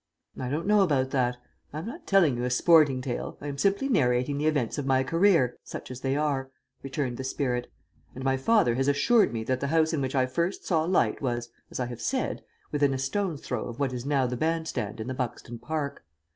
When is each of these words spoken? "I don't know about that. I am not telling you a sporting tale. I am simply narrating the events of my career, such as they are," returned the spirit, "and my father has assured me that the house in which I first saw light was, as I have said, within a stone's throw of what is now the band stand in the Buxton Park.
"I 0.39 0.49
don't 0.49 0.65
know 0.65 0.81
about 0.81 1.11
that. 1.11 1.37
I 1.71 1.77
am 1.77 1.85
not 1.85 2.07
telling 2.07 2.35
you 2.35 2.43
a 2.43 2.49
sporting 2.49 3.01
tale. 3.03 3.37
I 3.39 3.45
am 3.45 3.59
simply 3.59 3.87
narrating 3.87 4.39
the 4.39 4.47
events 4.47 4.79
of 4.79 4.87
my 4.87 5.03
career, 5.03 5.55
such 5.63 5.91
as 5.91 6.01
they 6.01 6.15
are," 6.15 6.49
returned 6.81 7.17
the 7.17 7.23
spirit, 7.23 7.71
"and 8.15 8.23
my 8.23 8.35
father 8.35 8.73
has 8.73 8.87
assured 8.87 9.31
me 9.31 9.43
that 9.43 9.59
the 9.59 9.67
house 9.67 9.93
in 9.93 10.01
which 10.01 10.15
I 10.15 10.25
first 10.25 10.65
saw 10.65 10.85
light 10.85 11.21
was, 11.21 11.49
as 11.69 11.79
I 11.79 11.85
have 11.85 12.01
said, 12.01 12.43
within 12.71 12.95
a 12.95 12.97
stone's 12.97 13.41
throw 13.41 13.65
of 13.65 13.79
what 13.79 13.93
is 13.93 14.03
now 14.03 14.25
the 14.25 14.35
band 14.35 14.67
stand 14.67 14.99
in 14.99 15.05
the 15.05 15.13
Buxton 15.13 15.59
Park. 15.59 16.03